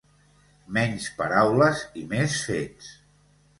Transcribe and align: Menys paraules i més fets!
Menys 0.77 1.09
paraules 1.19 1.85
i 2.03 2.07
més 2.17 2.41
fets! 2.49 2.91